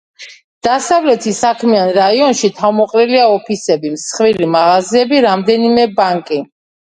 დასავლეთის 0.67 1.41
საქმიან 1.43 1.91
რაიონში 1.97 2.49
თავმოყრილია 2.61 3.27
ოფისები, 3.35 3.93
მსხვილი 3.97 4.49
მაღაზიები, 4.57 5.21
რამდენიმე 5.27 5.85
ბანკი. 6.01 6.43